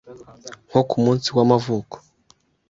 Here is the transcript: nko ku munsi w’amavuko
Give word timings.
nko 0.67 0.81
ku 0.89 0.95
munsi 1.03 1.27
w’amavuko 1.35 1.95